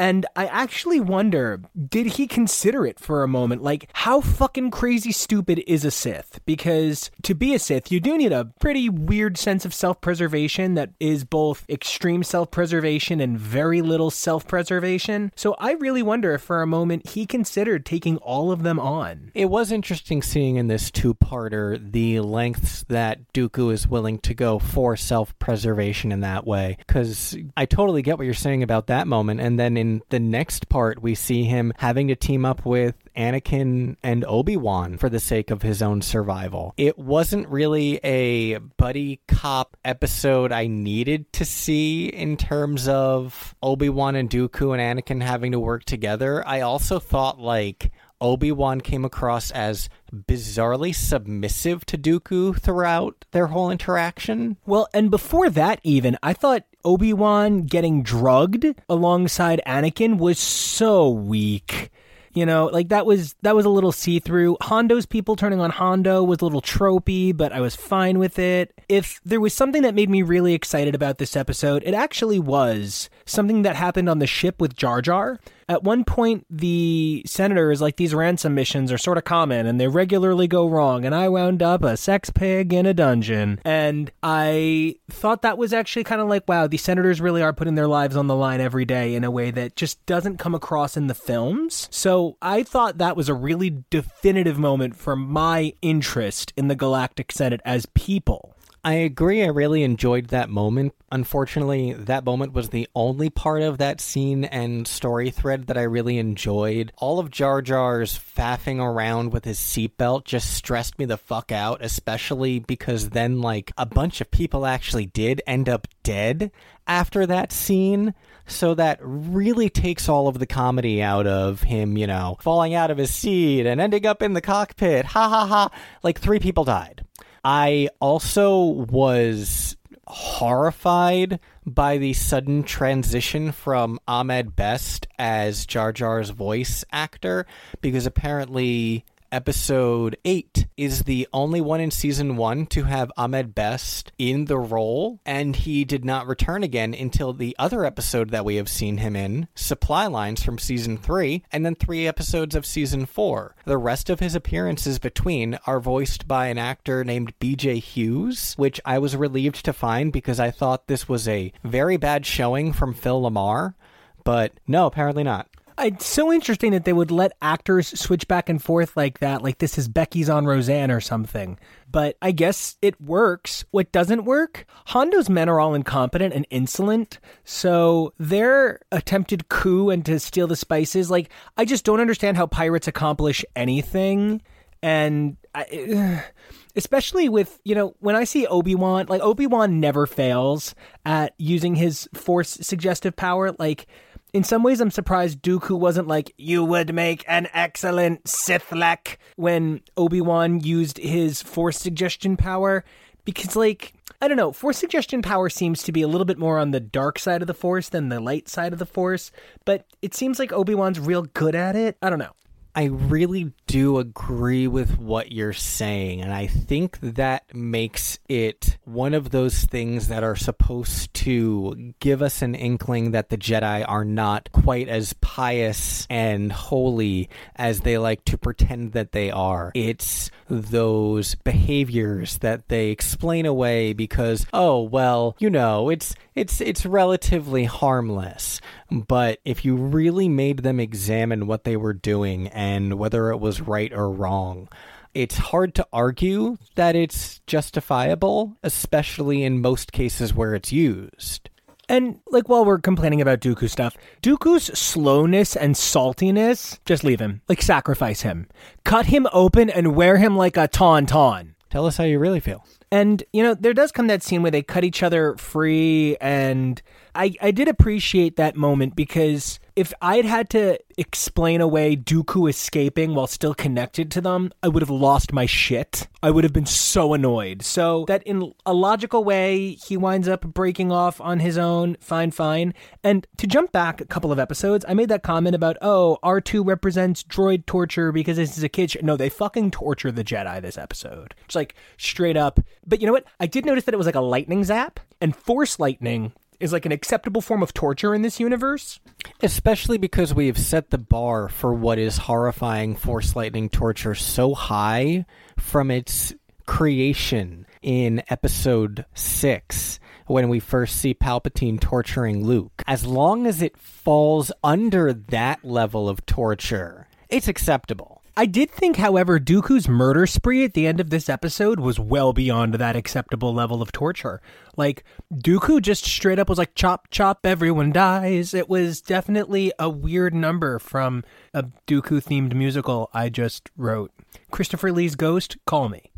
[0.00, 3.62] And I actually wonder, did he consider it for a moment?
[3.62, 6.40] Like, how fucking crazy stupid is a Sith?
[6.46, 10.72] Because to be a Sith, you do need a pretty weird sense of self preservation
[10.72, 15.32] that is both extreme self preservation and very little self preservation.
[15.36, 19.32] So I really wonder if for a moment he considered taking all of them on.
[19.34, 24.32] It was interesting seeing in this two parter the lengths that Dooku is willing to
[24.32, 26.78] go for self preservation in that way.
[26.78, 29.42] Because I totally get what you're saying about that moment.
[29.42, 33.96] And then in the next part, we see him having to team up with Anakin
[34.02, 36.72] and Obi Wan for the sake of his own survival.
[36.76, 43.88] It wasn't really a buddy cop episode I needed to see in terms of Obi
[43.88, 46.46] Wan and Dooku and Anakin having to work together.
[46.46, 47.90] I also thought, like,
[48.20, 54.56] Obi Wan came across as bizarrely submissive to Dooku throughout their whole interaction.
[54.66, 61.08] Well, and before that, even, I thought Obi Wan getting drugged alongside Anakin was so
[61.08, 61.90] weak.
[62.32, 64.56] You know, like that was that was a little see through.
[64.60, 68.72] Hondo's people turning on Hondo was a little tropey, but I was fine with it.
[68.88, 73.10] If there was something that made me really excited about this episode, it actually was
[73.30, 75.38] something that happened on the ship with Jar Jar.
[75.68, 79.80] At one point, the senator is like, these ransom missions are sort of common and
[79.80, 81.04] they regularly go wrong.
[81.04, 83.60] And I wound up a sex pig in a dungeon.
[83.64, 87.76] And I thought that was actually kind of like, wow, these senators really are putting
[87.76, 90.96] their lives on the line every day in a way that just doesn't come across
[90.96, 91.88] in the films.
[91.92, 97.30] So I thought that was a really definitive moment for my interest in the Galactic
[97.30, 98.56] Senate as people.
[98.82, 99.42] I agree.
[99.42, 100.94] I really enjoyed that moment.
[101.12, 105.82] Unfortunately, that moment was the only part of that scene and story thread that I
[105.82, 106.90] really enjoyed.
[106.96, 111.84] All of Jar Jar's faffing around with his seatbelt just stressed me the fuck out,
[111.84, 116.50] especially because then, like, a bunch of people actually did end up dead
[116.86, 118.14] after that scene.
[118.46, 122.90] So that really takes all of the comedy out of him, you know, falling out
[122.90, 125.04] of his seat and ending up in the cockpit.
[125.04, 125.70] Ha ha ha.
[126.02, 127.04] Like, three people died.
[127.44, 129.76] I also was
[130.06, 137.46] horrified by the sudden transition from Ahmed Best as Jar Jar's voice actor
[137.80, 144.12] because apparently episode 8 is the only one in season 1 to have Ahmed Best
[144.18, 148.56] in the role, and he did not return again until the other episode that we
[148.56, 153.06] have seen him in, Supply Lines from season 3, and then three episodes of season
[153.06, 153.54] 4.
[153.64, 158.80] The rest of his appearances between are voiced by an actor named BJ Hughes, which
[158.84, 162.94] I was relieved to find because I thought this was a very bad showing from
[162.94, 163.74] Phil Lamar.
[164.22, 165.48] but no, apparently not.
[165.82, 169.58] It's so interesting that they would let actors switch back and forth like that, like
[169.58, 171.58] this is Becky's on Roseanne or something.
[171.90, 173.64] But I guess it works.
[173.70, 174.66] What doesn't work?
[174.86, 180.56] Hondo's men are all incompetent and insolent, so their attempted coup and to steal the
[180.56, 184.42] spices, like, I just don't understand how pirates accomplish anything.
[184.82, 186.24] And I,
[186.76, 191.34] especially with you know when I see Obi Wan, like Obi Wan never fails at
[191.38, 193.52] using his Force suggestive power.
[193.58, 193.86] Like
[194.32, 199.80] in some ways, I'm surprised Dooku wasn't like, you would make an excellent Sith-lek when
[199.96, 202.84] Obi-Wan used his Force suggestion power.
[203.24, 206.58] Because, like, I don't know, Force suggestion power seems to be a little bit more
[206.58, 209.30] on the dark side of the Force than the light side of the Force,
[209.64, 211.96] but it seems like Obi-Wan's real good at it.
[212.00, 212.32] I don't know.
[212.74, 219.14] I really do agree with what you're saying, and I think that makes it one
[219.14, 224.04] of those things that are supposed to give us an inkling that the Jedi are
[224.04, 229.72] not quite as pious and holy as they like to pretend that they are.
[229.74, 236.86] It's those behaviors that they explain away because, oh, well, you know, it's it's it's
[236.86, 238.60] relatively harmless.
[238.90, 243.60] But if you really made them examine what they were doing and whether it was
[243.60, 244.68] right or wrong,
[245.14, 251.50] it's hard to argue that it's justifiable, especially in most cases where it's used.
[251.88, 257.42] And like while we're complaining about Dooku stuff, Dooku's slowness and saltiness, just leave him.
[257.48, 258.46] Like sacrifice him.
[258.84, 261.54] Cut him open and wear him like a tauntaun.
[261.68, 262.64] Tell us how you really feel.
[262.92, 266.16] And, you know, there does come that scene where they cut each other free.
[266.20, 266.80] And
[267.14, 273.14] I, I did appreciate that moment because if I'd had to explain away Dooku escaping
[273.14, 276.06] while still connected to them, I would have lost my shit.
[276.22, 277.62] I would have been so annoyed.
[277.62, 281.96] So that in a logical way, he winds up breaking off on his own.
[282.00, 282.74] Fine, fine.
[283.02, 286.66] And to jump back a couple of episodes, I made that comment about, oh, R2
[286.66, 288.90] represents droid torture because this is a kid.
[288.90, 288.96] Sh-.
[289.02, 291.34] No, they fucking torture the Jedi this episode.
[291.46, 292.60] It's like straight up.
[292.86, 293.24] But you know what?
[293.38, 296.86] I did notice that it was like a lightning zap and force lightning is like
[296.86, 299.00] an acceptable form of torture in this universe.
[299.42, 304.54] Especially because we have set the bar for what is horrifying force lightning torture so
[304.54, 305.24] high
[305.58, 306.34] from its
[306.66, 312.82] creation in episode 6 when we first see Palpatine torturing Luke.
[312.86, 318.19] As long as it falls under that level of torture, it's acceptable.
[318.40, 322.32] I did think, however, Dooku's murder spree at the end of this episode was well
[322.32, 324.40] beyond that acceptable level of torture.
[324.78, 328.54] Like, Dooku just straight up was like, chop, chop, everyone dies.
[328.54, 331.22] It was definitely a weird number from
[331.52, 334.10] a Dooku themed musical I just wrote.
[334.50, 336.09] Christopher Lee's Ghost, call me.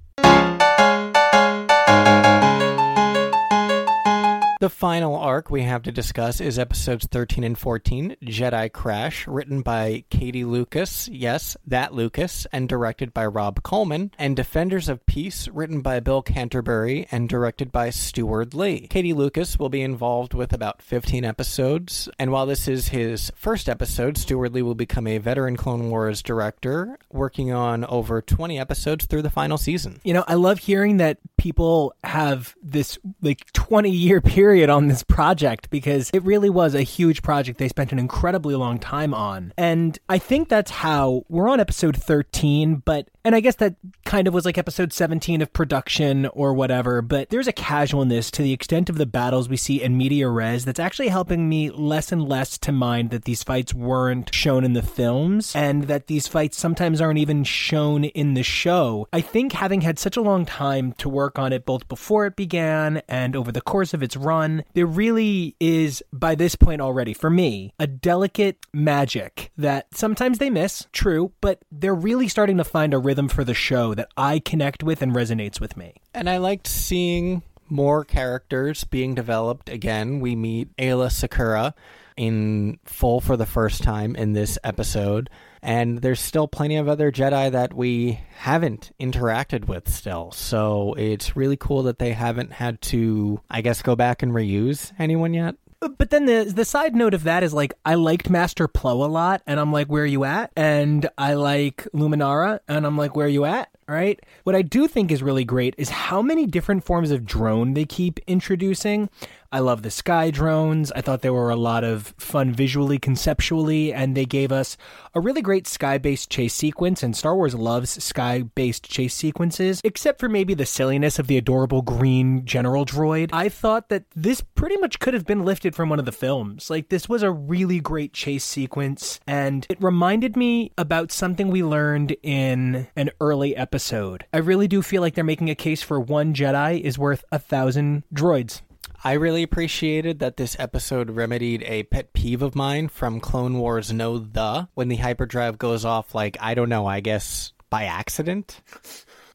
[4.62, 9.60] The final arc we have to discuss is episodes 13 and 14, Jedi Crash, written
[9.60, 15.48] by Katie Lucas, yes, that Lucas, and directed by Rob Coleman, and Defenders of Peace,
[15.48, 18.86] written by Bill Canterbury and directed by Steward Lee.
[18.86, 23.68] Katie Lucas will be involved with about 15 episodes, and while this is his first
[23.68, 29.06] episode, Steward Lee will become a veteran Clone Wars director, working on over 20 episodes
[29.06, 30.00] through the final season.
[30.04, 35.02] You know, I love hearing that people have this like 20 year period on this
[35.02, 39.52] project because it really was a huge project they spent an incredibly long time on.
[39.58, 44.26] And I think that's how we're on episode 13, but and I guess that kind
[44.26, 48.52] of was like episode 17 of production or whatever, but there's a casualness to the
[48.52, 52.28] extent of the battles we see in media res that's actually helping me less and
[52.28, 56.58] less to mind that these fights weren't shown in the films and that these fights
[56.58, 59.06] sometimes aren't even shown in the show.
[59.12, 62.36] I think having had such a long time to work on it both before it
[62.36, 67.14] began and over the course of its run there really is, by this point already,
[67.14, 72.64] for me, a delicate magic that sometimes they miss, true, but they're really starting to
[72.64, 75.94] find a rhythm for the show that I connect with and resonates with me.
[76.14, 79.68] And I liked seeing more characters being developed.
[79.68, 81.72] Again, we meet Aayla Secura
[82.16, 85.30] in full for the first time in this episode.
[85.62, 90.32] And there's still plenty of other Jedi that we haven't interacted with still.
[90.32, 94.92] So it's really cool that they haven't had to, I guess, go back and reuse
[94.98, 95.54] anyone yet.
[95.98, 99.08] But then the the side note of that is like I liked Master Plo a
[99.08, 100.52] lot, and I'm like, where are you at?
[100.56, 103.68] And I like Luminara, and I'm like, where are you at?
[103.88, 104.20] Right.
[104.44, 107.84] What I do think is really great is how many different forms of drone they
[107.84, 109.10] keep introducing.
[109.52, 110.90] I love the sky drones.
[110.92, 114.78] I thought there were a lot of fun visually, conceptually, and they gave us
[115.14, 117.02] a really great sky based chase sequence.
[117.02, 121.36] And Star Wars loves sky based chase sequences, except for maybe the silliness of the
[121.36, 123.28] adorable green general droid.
[123.34, 126.70] I thought that this pretty much could have been lifted from one of the films.
[126.70, 131.62] Like, this was a really great chase sequence, and it reminded me about something we
[131.62, 134.24] learned in an early episode.
[134.32, 137.38] I really do feel like they're making a case for one Jedi is worth a
[137.38, 138.62] thousand droids.
[139.04, 143.92] I really appreciated that this episode remedied a pet peeve of mine from Clone Wars
[143.92, 148.60] No The when the hyperdrive goes off, like, I don't know, I guess by accident.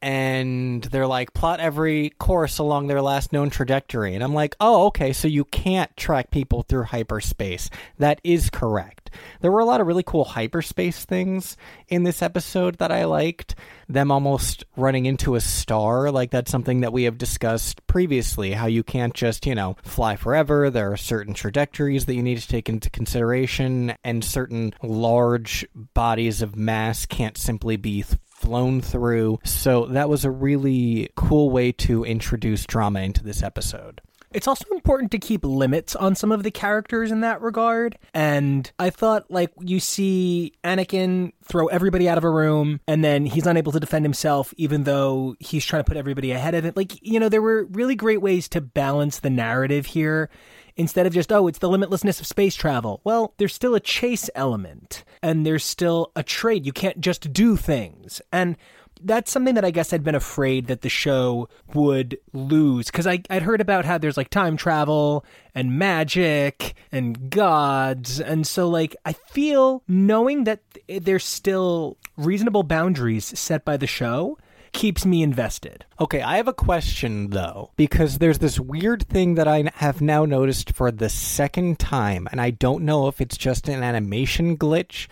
[0.01, 4.15] And they're like, plot every course along their last known trajectory.
[4.15, 7.69] And I'm like, oh, okay, so you can't track people through hyperspace.
[7.97, 9.06] That is correct.
[9.41, 11.57] There were a lot of really cool hyperspace things
[11.87, 13.55] in this episode that I liked.
[13.89, 18.67] Them almost running into a star, like that's something that we have discussed previously, how
[18.67, 20.69] you can't just, you know, fly forever.
[20.69, 26.41] There are certain trajectories that you need to take into consideration, and certain large bodies
[26.41, 28.03] of mass can't simply be
[28.37, 29.39] flown through.
[29.43, 34.01] So that was a really cool way to introduce drama into this episode.
[34.37, 37.97] It's also important to keep limits on some of the characters in that regard.
[38.13, 43.25] And I thought, like, you see Anakin throw everybody out of a room, and then
[43.25, 46.73] he's unable to defend himself, even though he's trying to put everybody ahead of him.
[46.75, 50.29] Like, you know, there were really great ways to balance the narrative here
[50.75, 53.01] instead of just, oh, it's the limitlessness of space travel.
[53.03, 56.63] Well, there's still a chase element, and there's still a trade.
[56.63, 58.21] You can't just do things.
[58.31, 58.55] And
[59.03, 63.43] that's something that I guess I'd been afraid that the show would lose because I'd
[63.43, 65.25] heard about how there's like time travel
[65.55, 68.19] and magic and gods.
[68.19, 74.37] And so, like, I feel knowing that there's still reasonable boundaries set by the show
[74.73, 75.85] keeps me invested.
[75.99, 80.25] Okay, I have a question though, because there's this weird thing that I have now
[80.25, 85.07] noticed for the second time, and I don't know if it's just an animation glitch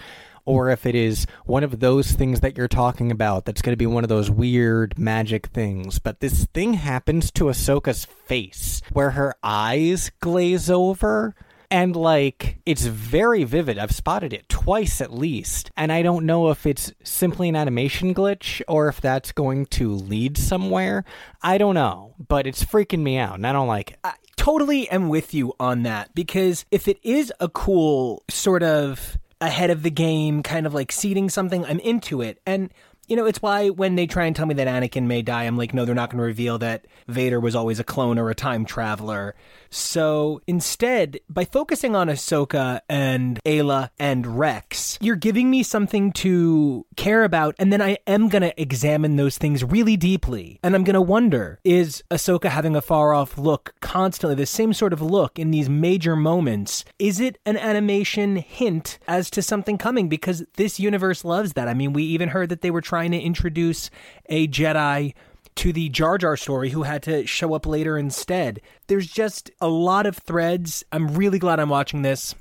[0.45, 3.77] or if it is one of those things that you're talking about that's going to
[3.77, 5.99] be one of those weird magic things.
[5.99, 11.35] But this thing happens to Ahsoka's face where her eyes glaze over.
[11.71, 13.79] And like, it's very vivid.
[13.79, 15.71] I've spotted it twice at least.
[15.75, 19.91] And I don't know if it's simply an animation glitch or if that's going to
[19.91, 21.03] lead somewhere.
[21.41, 22.13] I don't know.
[22.19, 23.97] But it's freaking me out and I don't like it.
[24.03, 29.17] I totally am with you on that because if it is a cool sort of
[29.41, 32.39] ahead of the game, kind of like seeding something, I'm into it.
[32.45, 32.71] And
[33.07, 35.57] you know, it's why when they try and tell me that Anakin may die, I'm
[35.57, 38.35] like, no, they're not going to reveal that Vader was always a clone or a
[38.35, 39.35] time traveler.
[39.75, 46.85] So instead, by focusing on Ahsoka and Aayla and Rex, you're giving me something to
[46.95, 50.61] care about, and then I am going to examine those things really deeply.
[50.63, 54.71] And I'm going to wonder is Ahsoka having a far off look constantly, the same
[54.71, 56.85] sort of look in these major moments?
[56.97, 60.07] Is it an animation hint as to something coming?
[60.07, 61.67] Because this universe loves that.
[61.67, 63.89] I mean, we even heard that they were trying to introduce
[64.27, 65.13] a Jedi
[65.55, 68.61] to the Jar Jar story who had to show up later instead.
[68.87, 70.83] There's just a lot of threads.
[70.91, 72.35] I'm really glad I'm watching this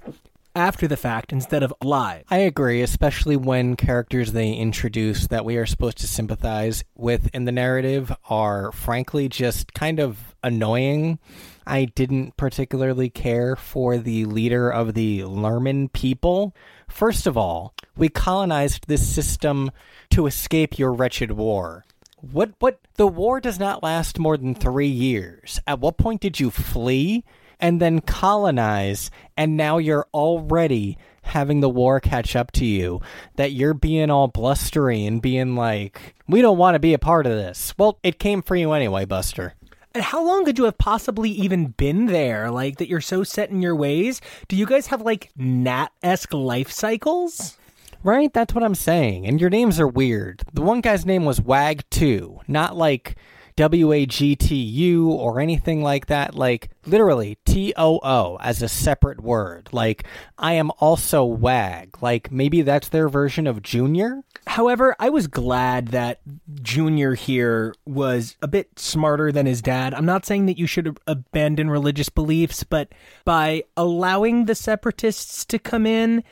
[0.56, 2.24] after the fact instead of live.
[2.30, 7.44] I agree, especially when characters they introduce that we are supposed to sympathize with in
[7.44, 11.18] the narrative are frankly just kind of annoying.
[11.66, 16.54] I didn't particularly care for the leader of the Lurmen people.
[16.88, 19.70] First of all, we colonized this system
[20.10, 21.84] to escape your wretched war.
[22.32, 25.60] What what the war does not last more than 3 years.
[25.66, 27.24] At what point did you flee
[27.60, 33.00] and then colonize and now you're already having the war catch up to you
[33.36, 37.26] that you're being all blustery and being like we don't want to be a part
[37.26, 37.74] of this.
[37.78, 39.54] Well, it came for you anyway, Buster.
[39.94, 42.50] And how long could you have possibly even been there?
[42.50, 44.20] Like that you're so set in your ways?
[44.48, 47.56] Do you guys have like gnat esque life cycles?
[48.04, 48.32] Right?
[48.32, 49.26] That's what I'm saying.
[49.26, 50.44] And your names are weird.
[50.52, 53.16] The one guy's name was Wag Too, not like
[53.56, 56.34] W A G T U or anything like that.
[56.34, 59.68] Like literally T O O as a separate word.
[59.72, 60.04] Like
[60.36, 61.96] I am also Wag.
[62.02, 64.22] Like maybe that's their version of Junior.
[64.46, 66.20] However, I was glad that
[66.62, 69.94] Junior here was a bit smarter than his dad.
[69.94, 72.88] I'm not saying that you should abandon religious beliefs, but
[73.24, 76.22] by allowing the separatists to come in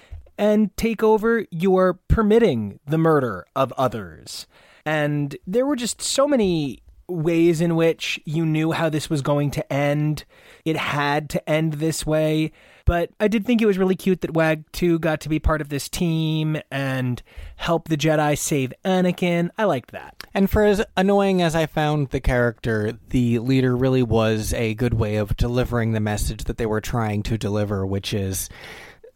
[0.43, 4.49] and take over, you are permitting the murder of others.
[4.85, 9.53] And there were just so many ways in which you knew how this was going
[9.53, 10.25] to end.
[10.65, 12.51] It had to end this way.
[12.85, 15.61] But I did think it was really cute that Wag Too got to be part
[15.61, 17.23] of this team and
[17.55, 19.51] help the Jedi save Anakin.
[19.57, 20.25] I liked that.
[20.35, 24.95] And for as annoying as I found the character, the leader really was a good
[24.95, 28.49] way of delivering the message that they were trying to deliver, which is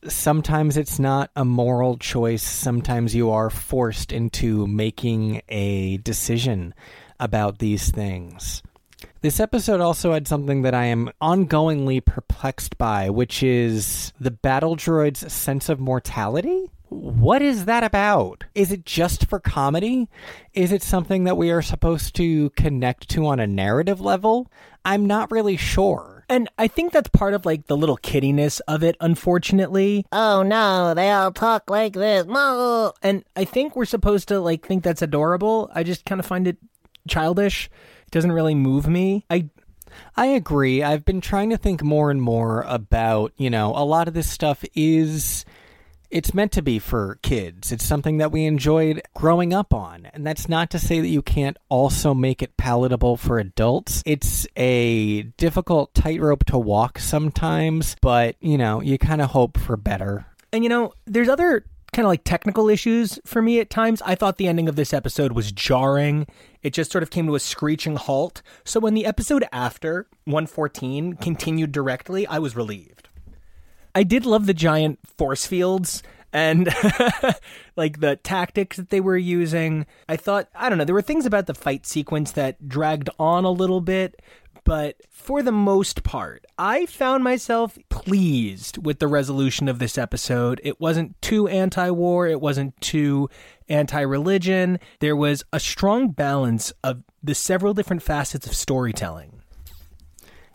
[0.09, 2.43] sometimes it's not a moral choice.
[2.43, 6.75] Sometimes you are forced into making a decision
[7.19, 8.63] about these things.
[9.21, 14.77] This episode also had something that I am ongoingly perplexed by, which is the battle
[14.77, 16.71] droid's sense of mortality.
[16.89, 18.45] What is that about?
[18.55, 20.09] Is it just for comedy?
[20.55, 24.51] Is it something that we are supposed to connect to on a narrative level?
[24.85, 26.16] I'm not really sure.
[26.29, 30.07] And I think that's part of like the little kiddiness of it, unfortunately.
[30.11, 32.27] Oh no, they all talk like this.
[32.27, 35.71] And I think we're supposed to like think that's adorable.
[35.75, 36.57] I just kind of find it
[37.09, 37.71] childish.
[38.07, 39.25] It doesn't really move me.
[39.31, 39.49] I
[40.17, 40.83] I agree.
[40.83, 44.29] I've been trying to think more and more about, you know, a lot of this
[44.29, 45.45] stuff is
[46.11, 47.73] it's meant to be for kids.
[47.73, 50.07] It's something that we enjoyed growing up on.
[50.13, 54.03] And that's not to say that you can't also make it palatable for adults.
[54.07, 59.77] It's a difficult tightrope to walk sometimes, but, you know, you kind of hope for
[59.77, 60.27] better.
[60.53, 64.03] and you know, there's other kind of like technical issues for me at times.
[64.05, 66.27] I thought the ending of this episode was jarring.
[66.63, 68.43] It just sort of came to a screeching halt.
[68.65, 73.06] So when the episode after 114 continued directly, I was relieved.
[73.97, 76.69] I did love the giant force fields and
[77.77, 79.87] like the tactics that they were using.
[80.07, 83.47] I thought, I don't know, there were things about the fight sequence that dragged on
[83.47, 84.21] a little bit,
[84.65, 90.61] but for the most part, I found myself pleased with the resolution of this episode.
[90.63, 93.31] It wasn't too anti war, it wasn't too
[93.67, 94.79] anti religion.
[95.01, 99.36] There was a strong balance of the several different facets of storytelling.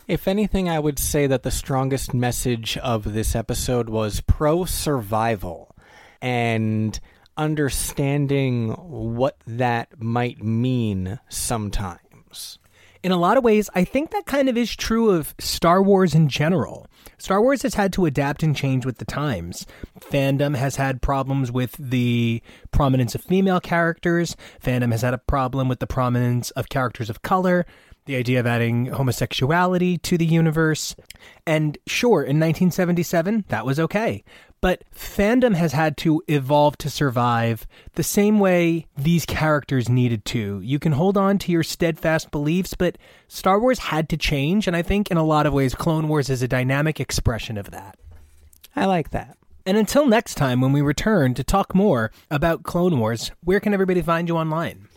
[0.08, 5.76] If anything, I would say that the strongest message of this episode was pro survival
[6.20, 6.98] and
[7.36, 12.58] understanding what that might mean sometimes.
[13.04, 16.14] In a lot of ways, I think that kind of is true of Star Wars
[16.14, 16.86] in general.
[17.18, 19.66] Star Wars has had to adapt and change with the times.
[20.00, 24.36] Fandom has had problems with the prominence of female characters.
[24.62, 27.66] Fandom has had a problem with the prominence of characters of color.
[28.06, 30.96] The idea of adding homosexuality to the universe.
[31.46, 34.24] And sure, in 1977, that was okay.
[34.60, 40.60] But fandom has had to evolve to survive the same way these characters needed to.
[40.60, 42.96] You can hold on to your steadfast beliefs, but
[43.26, 46.30] Star Wars had to change, and I think in a lot of ways, Clone Wars
[46.30, 47.98] is a dynamic expression of that.
[48.76, 49.36] I like that.
[49.66, 53.74] And until next time, when we return to talk more about Clone Wars, where can
[53.74, 54.88] everybody find you online?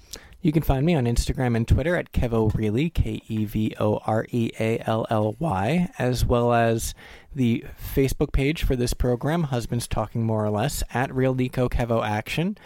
[0.46, 4.28] You can find me on Instagram and Twitter at Kevoreally, K E V O R
[4.30, 6.94] E A L L Y, as well as
[7.34, 7.66] the
[7.96, 12.60] Facebook page for this program, Husbands Talking More or Less, at Real Nico Kevo Action.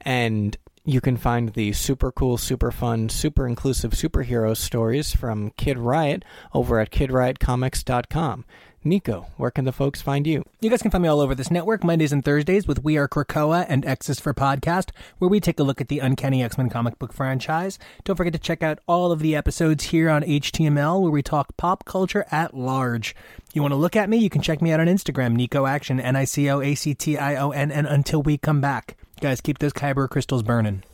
[0.00, 0.56] And
[0.86, 6.24] you can find the super cool, super fun, super inclusive superhero stories from Kid Riot
[6.54, 8.46] over at kidriotcomics.com.
[8.84, 10.44] Nico, where can the folks find you?
[10.60, 13.08] You guys can find me all over this network, Mondays and Thursdays with We Are
[13.08, 16.96] Krakoa and X's for Podcast, where we take a look at the Uncanny X-Men comic
[16.98, 17.78] book franchise.
[18.04, 21.56] Don't forget to check out all of the episodes here on HTML, where we talk
[21.56, 23.16] pop culture at large.
[23.52, 24.18] You want to look at me?
[24.18, 28.96] You can check me out on Instagram, Nico Action, N-I-C-O-A-C-T-I-O-N, and until we come back.
[29.20, 30.84] Guys, keep those Kyber crystals burning.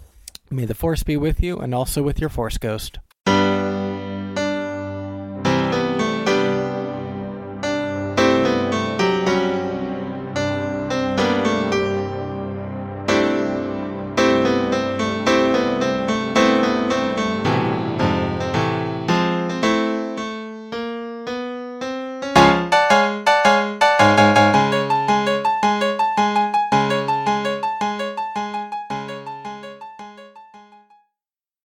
[0.50, 2.98] May the Force be with you and also with your Force Ghost.